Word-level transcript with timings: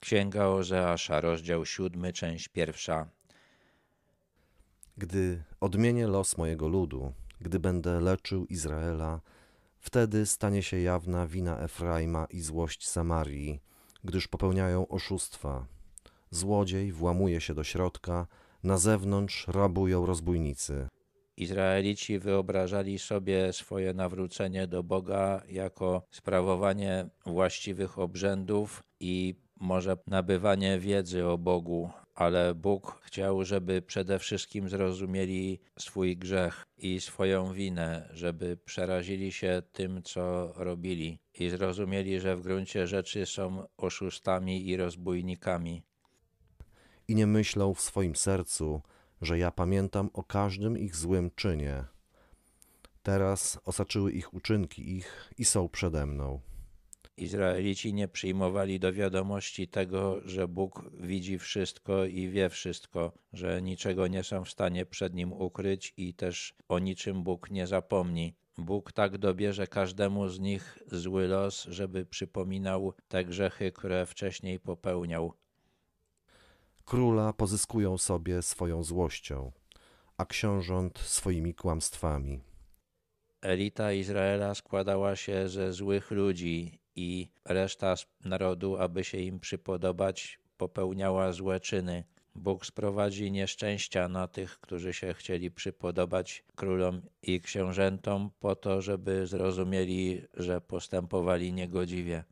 Księga 0.00 0.46
Ozeasza, 0.48 1.20
rozdział 1.20 1.66
siódmy, 1.66 2.12
część 2.12 2.48
pierwsza. 2.48 3.10
Gdy 4.96 5.42
odmienię 5.60 6.06
los 6.06 6.38
mojego 6.38 6.68
ludu, 6.68 7.12
gdy 7.40 7.58
będę 7.58 8.00
leczył 8.00 8.46
Izraela, 8.46 9.20
wtedy 9.78 10.26
stanie 10.26 10.62
się 10.62 10.80
jawna 10.80 11.26
wina 11.26 11.60
Efraima 11.60 12.26
i 12.30 12.40
złość 12.40 12.88
Samarii, 12.88 13.60
gdyż 14.04 14.28
popełniają 14.28 14.88
oszustwa. 14.88 15.66
Złodziej 16.30 16.92
włamuje 16.92 17.40
się 17.40 17.54
do 17.54 17.64
środka, 17.64 18.26
na 18.62 18.78
zewnątrz 18.78 19.48
rabują 19.48 20.06
rozbójnicy. 20.06 20.88
Izraelici 21.36 22.18
wyobrażali 22.18 22.98
sobie 22.98 23.52
swoje 23.52 23.94
nawrócenie 23.94 24.66
do 24.66 24.82
Boga 24.82 25.42
jako 25.48 26.02
sprawowanie 26.10 27.08
właściwych 27.26 27.98
obrzędów 27.98 28.82
i 29.00 29.34
może 29.60 29.96
nabywanie 30.06 30.78
wiedzy 30.78 31.26
o 31.26 31.38
Bogu, 31.38 31.90
ale 32.14 32.54
Bóg 32.54 33.00
chciał, 33.04 33.44
żeby 33.44 33.82
przede 33.82 34.18
wszystkim 34.18 34.68
zrozumieli 34.68 35.60
swój 35.78 36.16
grzech 36.16 36.66
i 36.78 37.00
swoją 37.00 37.52
winę, 37.52 38.08
żeby 38.12 38.56
przerazili 38.64 39.32
się 39.32 39.62
tym, 39.72 40.02
co 40.02 40.52
robili 40.56 41.18
i 41.34 41.50
zrozumieli, 41.50 42.20
że 42.20 42.36
w 42.36 42.42
gruncie 42.42 42.86
rzeczy 42.86 43.26
są 43.26 43.66
oszustami 43.76 44.68
i 44.68 44.76
rozbójnikami. 44.76 45.82
I 47.08 47.14
nie 47.14 47.26
myślą 47.26 47.74
w 47.74 47.80
swoim 47.80 48.16
sercu, 48.16 48.82
że 49.22 49.38
ja 49.38 49.50
pamiętam 49.50 50.10
o 50.12 50.22
każdym 50.22 50.78
ich 50.78 50.96
złym 50.96 51.30
czynie. 51.34 51.84
Teraz 53.02 53.60
osaczyły 53.64 54.12
ich 54.12 54.34
uczynki 54.34 54.96
ich 54.96 55.30
i 55.38 55.44
są 55.44 55.68
przede 55.68 56.06
mną. 56.06 56.40
Izraelici 57.22 57.94
nie 57.94 58.08
przyjmowali 58.08 58.80
do 58.80 58.92
wiadomości 58.92 59.68
tego, 59.68 60.20
że 60.24 60.48
Bóg 60.48 60.90
widzi 61.00 61.38
wszystko 61.38 62.04
i 62.04 62.28
wie 62.28 62.48
wszystko, 62.48 63.12
że 63.32 63.62
niczego 63.62 64.06
nie 64.06 64.24
są 64.24 64.44
w 64.44 64.50
stanie 64.50 64.86
przed 64.86 65.14
nim 65.14 65.32
ukryć 65.32 65.94
i 65.96 66.14
też 66.14 66.54
o 66.68 66.78
niczym 66.78 67.22
Bóg 67.22 67.50
nie 67.50 67.66
zapomni. 67.66 68.34
Bóg 68.58 68.92
tak 68.92 69.18
dobierze 69.18 69.66
każdemu 69.66 70.28
z 70.28 70.40
nich 70.40 70.78
zły 70.86 71.26
los, 71.26 71.64
żeby 71.64 72.06
przypominał 72.06 72.92
te 73.08 73.24
grzechy, 73.24 73.72
które 73.72 74.06
wcześniej 74.06 74.60
popełniał. 74.60 75.32
Króla 76.84 77.32
pozyskują 77.32 77.98
sobie 77.98 78.42
swoją 78.42 78.82
złością, 78.84 79.52
a 80.16 80.24
książąt 80.26 80.98
swoimi 80.98 81.54
kłamstwami. 81.54 82.40
Elita 83.42 83.92
Izraela 83.92 84.54
składała 84.54 85.16
się 85.16 85.48
ze 85.48 85.72
złych 85.72 86.10
ludzi 86.10 86.78
i 86.98 87.30
reszta 87.44 87.94
narodu, 88.24 88.76
aby 88.76 89.04
się 89.04 89.18
im 89.18 89.40
przypodobać, 89.40 90.38
popełniała 90.56 91.32
złe 91.32 91.60
czyny. 91.60 92.04
Bóg 92.34 92.66
sprowadzi 92.66 93.30
nieszczęścia 93.32 94.08
na 94.08 94.28
tych, 94.28 94.60
którzy 94.60 94.92
się 94.92 95.14
chcieli 95.14 95.50
przypodobać 95.50 96.44
królom 96.56 97.02
i 97.22 97.40
książętom, 97.40 98.30
po 98.40 98.56
to, 98.56 98.82
żeby 98.82 99.26
zrozumieli, 99.26 100.22
że 100.34 100.60
postępowali 100.60 101.52
niegodziwie. 101.52 102.24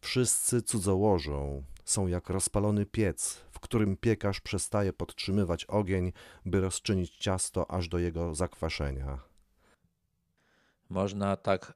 Wszyscy 0.00 0.62
cudzołożą, 0.62 1.62
są 1.84 2.06
jak 2.06 2.30
rozpalony 2.30 2.86
piec, 2.86 3.44
w 3.50 3.60
którym 3.60 3.96
piekarz 3.96 4.40
przestaje 4.40 4.92
podtrzymywać 4.92 5.64
ogień, 5.64 6.12
by 6.44 6.60
rozczynić 6.60 7.16
ciasto 7.16 7.70
aż 7.70 7.88
do 7.88 7.98
jego 7.98 8.34
zakwaszenia. 8.34 9.35
Można 10.88 11.36
tak 11.36 11.72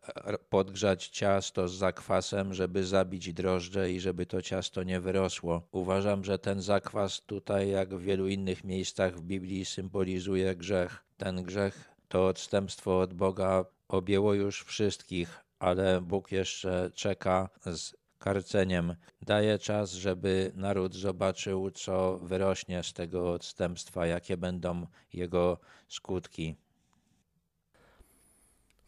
podgrzać 0.51 1.09
ciasto 1.09 1.69
z 1.69 1.75
zakwasem, 1.75 2.55
żeby 2.55 2.85
zabić 2.85 3.33
drożdże 3.33 3.93
i 3.93 4.01
żeby 4.01 4.27
to 4.27 4.43
ciasto 4.43 4.83
nie 4.83 5.01
wyrosło. 5.01 5.63
Uważam, 5.73 6.25
że 6.25 6.39
ten 6.39 6.63
zakwas 6.63 7.21
tutaj, 7.21 7.71
jak 7.71 7.95
w 7.95 8.01
wielu 8.03 8.29
innych 8.29 8.65
miejscach 8.65 9.17
w 9.17 9.23
Biblii, 9.23 9.65
symbolizuje 9.65 10.57
grzech. 10.57 11.05
Ten 11.17 11.43
grzech 11.43 11.91
to 12.09 12.27
odstępstwo 12.27 13.01
od 13.01 13.15
Boga 13.15 13.65
objęło 13.89 14.35
już 14.35 14.65
wszystkich, 14.65 15.45
ale 15.59 16.01
Bóg 16.01 16.33
jeszcze 16.33 16.91
czeka 16.95 17.49
z 17.67 17.97
karceniem. 18.19 18.95
Daje 19.23 19.59
czas, 19.59 19.93
żeby 19.93 20.53
naród 20.55 20.95
zobaczył, 20.95 21.71
co 21.71 22.19
wyrośnie 22.19 22.83
z 22.83 22.93
tego 22.93 23.33
odstępstwa, 23.33 24.07
jakie 24.07 24.37
będą 24.37 24.87
jego 25.13 25.59
skutki. 25.89 26.57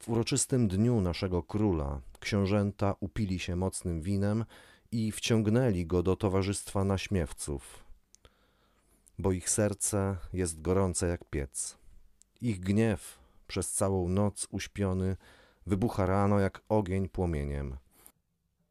W 0.02 0.08
uroczystym 0.08 0.68
dniu 0.68 1.00
naszego 1.00 1.42
króla 1.42 2.00
książęta 2.20 2.94
upili 3.00 3.38
się 3.38 3.56
mocnym 3.56 4.02
winem 4.02 4.44
i 4.92 5.12
wciągnęli 5.12 5.86
go 5.86 6.02
do 6.02 6.16
towarzystwa 6.16 6.84
naśmiewców, 6.84 7.84
bo 9.18 9.32
ich 9.32 9.50
serce 9.50 10.16
jest 10.32 10.62
gorące 10.62 11.08
jak 11.08 11.24
piec. 11.24 11.78
Ich 12.40 12.60
gniew 12.60 13.18
przez 13.46 13.72
całą 13.72 14.08
noc 14.08 14.48
uśpiony 14.50 15.16
wybucha 15.66 16.06
rano 16.06 16.40
jak 16.40 16.62
ogień 16.68 17.08
płomieniem. 17.08 17.76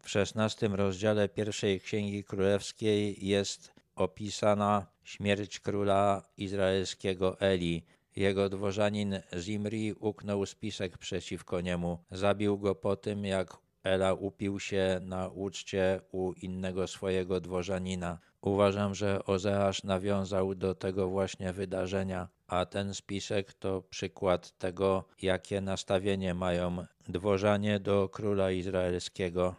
W 0.03 0.09
szesnastym 0.09 0.75
rozdziale 0.75 1.29
pierwszej 1.29 1.81
Księgi 1.81 2.23
Królewskiej 2.23 3.27
jest 3.27 3.73
opisana 3.95 4.85
śmierć 5.03 5.59
króla 5.59 6.21
izraelskiego 6.37 7.39
Eli. 7.39 7.83
Jego 8.15 8.49
dworzanin 8.49 9.19
Zimri 9.39 9.93
uknął 9.93 10.45
spisek 10.45 10.97
przeciwko 10.97 11.61
niemu. 11.61 11.97
Zabił 12.11 12.57
go 12.57 12.75
po 12.75 12.95
tym, 12.95 13.25
jak 13.25 13.57
Ela 13.83 14.13
upił 14.13 14.59
się 14.59 14.99
na 15.03 15.27
uczcie 15.27 16.01
u 16.11 16.33
innego 16.33 16.87
swojego 16.87 17.41
dworzanina. 17.41 18.19
Uważam, 18.41 18.95
że 18.95 19.25
Ozeasz 19.25 19.83
nawiązał 19.83 20.55
do 20.55 20.75
tego 20.75 21.07
właśnie 21.07 21.53
wydarzenia, 21.53 22.27
a 22.47 22.65
ten 22.65 22.93
spisek 22.93 23.53
to 23.53 23.81
przykład 23.81 24.57
tego, 24.57 25.03
jakie 25.21 25.61
nastawienie 25.61 26.33
mają 26.33 26.85
dworzanie 27.09 27.79
do 27.79 28.09
króla 28.09 28.51
izraelskiego. 28.51 29.55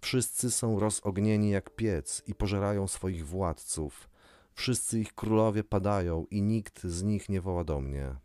Wszyscy 0.00 0.50
są 0.50 0.80
rozognieni 0.80 1.50
jak 1.50 1.70
piec 1.70 2.22
i 2.26 2.34
pożerają 2.34 2.88
swoich 2.88 3.26
władców. 3.26 4.08
Wszyscy 4.56 5.00
ich 5.00 5.14
królowie 5.14 5.64
padają 5.64 6.26
i 6.30 6.42
nikt 6.42 6.84
z 6.84 7.02
nich 7.02 7.28
nie 7.28 7.40
woła 7.40 7.64
do 7.64 7.80
mnie. 7.80 8.16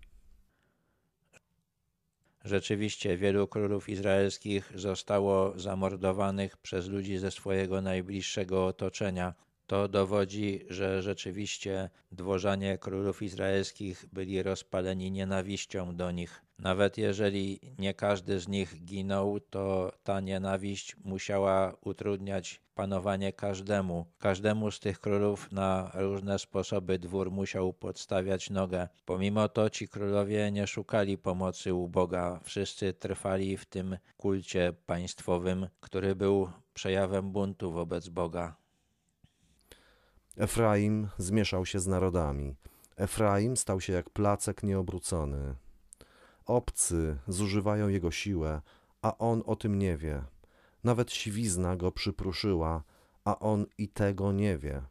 Rzeczywiście 2.43 3.17
wielu 3.17 3.47
królów 3.47 3.89
izraelskich 3.89 4.71
zostało 4.75 5.59
zamordowanych 5.59 6.57
przez 6.57 6.87
ludzi 6.87 7.17
ze 7.17 7.31
swojego 7.31 7.81
najbliższego 7.81 8.65
otoczenia. 8.65 9.33
To 9.71 9.87
dowodzi, 9.87 10.65
że 10.69 11.01
rzeczywiście 11.01 11.89
dworzanie 12.11 12.77
królów 12.77 13.21
izraelskich 13.21 14.05
byli 14.13 14.43
rozpaleni 14.43 15.11
nienawiścią 15.11 15.95
do 15.95 16.11
nich. 16.11 16.41
Nawet 16.59 16.97
jeżeli 16.97 17.59
nie 17.79 17.93
każdy 17.93 18.39
z 18.39 18.47
nich 18.47 18.85
ginął, 18.85 19.39
to 19.39 19.91
ta 20.03 20.19
nienawiść 20.19 20.95
musiała 21.03 21.73
utrudniać 21.81 22.61
panowanie 22.75 23.33
każdemu. 23.33 24.05
Każdemu 24.19 24.71
z 24.71 24.79
tych 24.79 24.99
królów 24.99 25.51
na 25.51 25.91
różne 25.93 26.39
sposoby 26.39 26.99
dwór 26.99 27.31
musiał 27.31 27.73
podstawiać 27.73 28.49
nogę. 28.49 28.87
Pomimo 29.05 29.49
to 29.49 29.69
ci 29.69 29.87
królowie 29.87 30.51
nie 30.51 30.67
szukali 30.67 31.17
pomocy 31.17 31.73
u 31.73 31.87
Boga. 31.87 32.39
Wszyscy 32.43 32.93
trwali 32.93 33.57
w 33.57 33.65
tym 33.65 33.97
kulcie 34.17 34.73
państwowym, 34.85 35.67
który 35.79 36.15
był 36.15 36.49
przejawem 36.73 37.31
buntu 37.31 37.71
wobec 37.71 38.09
Boga. 38.09 38.60
Efraim 40.37 41.07
zmieszał 41.17 41.65
się 41.65 41.79
z 41.79 41.87
narodami. 41.87 42.55
Efraim 42.97 43.57
stał 43.57 43.81
się 43.81 43.93
jak 43.93 44.09
placek 44.09 44.63
nieobrócony. 44.63 45.55
Obcy 46.45 47.17
zużywają 47.27 47.87
jego 47.87 48.11
siłę, 48.11 48.61
a 49.01 49.17
on 49.17 49.43
o 49.45 49.55
tym 49.55 49.79
nie 49.79 49.97
wie. 49.97 50.23
Nawet 50.83 51.11
siwizna 51.11 51.75
go 51.75 51.91
przypruszyła, 51.91 52.83
a 53.25 53.39
on 53.39 53.65
i 53.77 53.87
tego 53.87 54.31
nie 54.31 54.57
wie. 54.57 54.81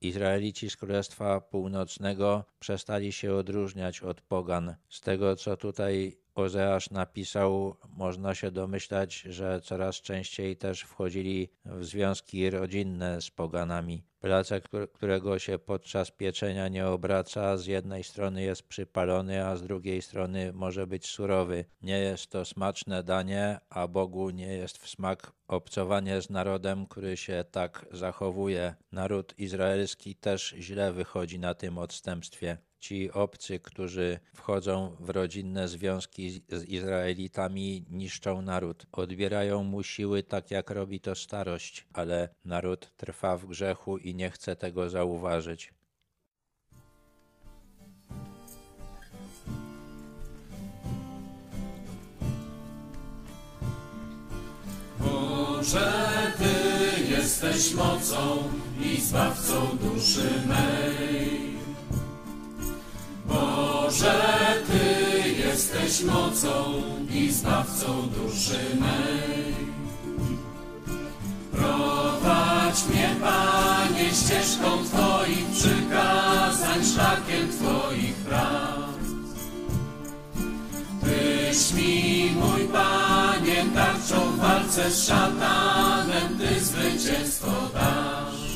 Izraelici 0.00 0.70
z 0.70 0.76
Królestwa 0.76 1.40
Północnego 1.40 2.44
przestali 2.58 3.12
się 3.12 3.34
odróżniać 3.34 4.00
od 4.00 4.20
pogan. 4.20 4.74
Z 4.88 5.00
tego, 5.00 5.36
co 5.36 5.56
tutaj 5.56 6.16
Ozeasz 6.34 6.90
napisał, 6.90 7.76
można 7.88 8.34
się 8.34 8.50
domyślać, 8.50 9.20
że 9.20 9.60
coraz 9.60 9.96
częściej 9.96 10.56
też 10.56 10.82
wchodzili 10.82 11.48
w 11.64 11.84
związki 11.84 12.50
rodzinne 12.50 13.20
z 13.20 13.30
poganami. 13.30 14.04
Placek, 14.20 14.68
którego 14.92 15.38
się 15.38 15.58
podczas 15.58 16.10
pieczenia 16.10 16.68
nie 16.68 16.86
obraca, 16.86 17.56
z 17.56 17.66
jednej 17.66 18.04
strony 18.04 18.42
jest 18.42 18.62
przypalony, 18.62 19.46
a 19.46 19.56
z 19.56 19.62
drugiej 19.62 20.02
strony 20.02 20.52
może 20.52 20.86
być 20.86 21.06
surowy. 21.06 21.64
Nie 21.82 21.98
jest 21.98 22.30
to 22.30 22.44
smaczne 22.44 23.02
danie, 23.02 23.60
a 23.70 23.88
Bogu 23.88 24.30
nie 24.30 24.52
jest 24.52 24.78
w 24.78 24.88
smak 24.88 25.32
obcowanie 25.48 26.22
z 26.22 26.30
narodem, 26.30 26.86
który 26.86 27.16
się 27.16 27.44
tak 27.50 27.86
zachowuje. 27.92 28.74
Naród 28.92 29.34
izraelski 29.38 30.14
też 30.14 30.54
źle 30.58 30.92
wychodzi 30.92 31.38
na 31.38 31.54
tym 31.54 31.78
odstępstwie. 31.78 32.58
Ci 32.80 33.10
obcy, 33.12 33.60
którzy 33.60 34.18
wchodzą 34.34 34.96
w 35.00 35.10
rodzinne 35.10 35.68
związki 35.68 36.30
z- 36.30 36.64
Izraelitami, 36.68 37.84
niszczą 37.90 38.42
naród. 38.42 38.86
Odbierają 38.92 39.64
mu 39.64 39.82
siły, 39.82 40.22
tak 40.22 40.50
jak 40.50 40.70
robi 40.70 41.00
to 41.00 41.14
starość, 41.14 41.86
ale 41.92 42.28
naród 42.44 42.92
trwa 42.96 43.36
w 43.36 43.46
grzechu 43.46 43.98
i 43.98 44.14
nie 44.14 44.30
chce 44.30 44.56
tego 44.56 44.90
zauważyć. 44.90 45.72
Boże, 54.98 55.92
Ty 56.38 57.02
jesteś 57.10 57.74
mocą 57.74 58.42
i 58.80 59.00
zbawcą 59.00 59.76
duszy 59.82 60.30
mej. 60.46 61.49
Boże, 63.90 64.14
Ty 64.66 65.28
jesteś 65.28 66.02
mocą 66.02 66.82
i 67.10 67.32
zbawcą 67.32 68.08
duszy 68.08 68.58
mej. 68.80 69.54
Prowadź 71.52 72.84
mnie, 72.90 73.14
Panie, 73.20 74.10
ścieżką 74.10 74.84
Twoich 74.84 75.46
przykazań, 75.46 76.84
szlakiem 76.94 77.48
Twoich 77.48 78.14
praw. 78.14 78.90
Tyś 81.00 81.72
mi, 81.72 82.30
mój 82.40 82.68
Panie, 82.68 83.64
tarczą 83.74 84.32
w 84.32 84.38
walce 84.38 84.90
z 84.90 85.06
szatanem, 85.06 86.38
Ty 86.38 86.60
zwycięstwo 86.60 87.52
dasz. 87.74 88.50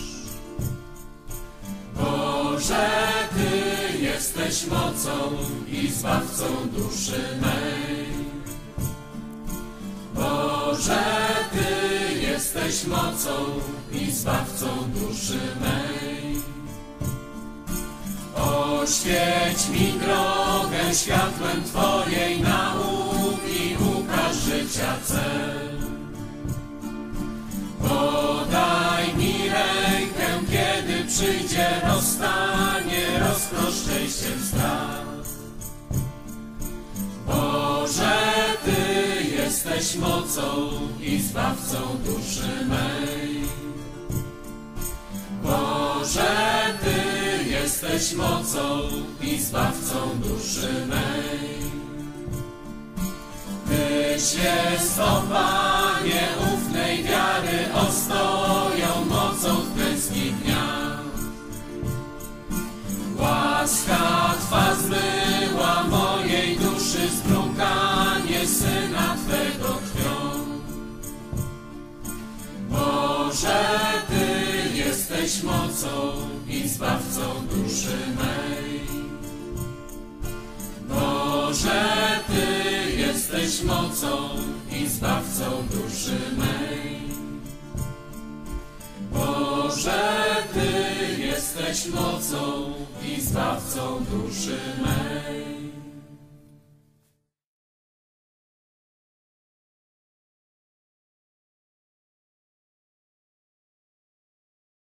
Boże, 1.95 3.14
jesteś 4.45 4.71
mocą 4.71 5.11
i 5.69 5.89
zbawcą 5.89 6.45
duszy 6.73 7.23
mej. 7.41 8.07
Boże, 10.15 11.05
Ty 11.53 12.21
jesteś 12.21 12.85
mocą 12.85 13.31
i 13.93 14.11
zbawcą 14.11 14.67
duszy 14.95 15.41
mej. 15.61 16.43
Oświeć 18.37 19.69
mi 19.73 19.93
drogę 19.93 20.95
światłem 20.95 21.65
Twojej 21.65 22.41
nauki, 22.41 23.77
ukaż 23.97 24.37
życia 24.37 24.97
cel. 25.05 25.94
Przyjdzie 31.15 31.67
rozstanie, 31.89 33.19
rozproszczej 33.19 34.05
się 34.05 34.47
strach. 34.49 35.05
Boże, 37.27 38.19
Ty 38.65 39.25
jesteś 39.43 39.97
mocą 39.97 40.71
i 41.01 41.23
zbawcą 41.23 41.77
duszy 42.05 42.67
mej. 42.67 43.45
Boże, 45.43 46.35
Ty 46.85 47.51
jesteś 47.51 48.13
mocą 48.13 48.81
i 49.21 49.39
zbawcą 49.41 49.97
duszy 50.23 50.87
mej. 50.89 51.65
Tyś 53.69 54.35
jest, 54.35 54.99
o 54.99 55.23
Panie, 55.33 56.29
ufnej 56.55 57.03
wiary 57.05 57.73
ostoją 57.89 58.74
Łaska 63.65 64.35
Twa 64.41 64.75
zmyła 64.75 65.85
mojej 65.85 66.57
duszy 66.57 67.09
zbrukanie 67.09 68.49
Syna 68.49 69.17
Twego 69.27 69.69
krwią. 69.69 70.21
Boże, 72.71 73.65
Ty 74.09 74.79
jesteś 74.79 75.43
mocą 75.43 76.13
i 76.49 76.69
zbawcą 76.69 77.21
duszy 77.51 77.99
mej. 78.17 78.81
Boże, 80.89 81.85
Ty 82.27 82.91
jesteś 82.97 83.63
mocą 83.63 84.29
i 84.73 84.89
zbawcą 84.89 85.45
duszy 85.71 86.19
mej. 86.39 87.01
Boże, 89.13 90.03
Ty 90.55 90.94
jesteś 91.57 91.95
mocą 91.95 92.73
i 93.03 93.21
zbawcą 93.21 94.05
duszy 94.05 94.59
mej. 94.83 95.84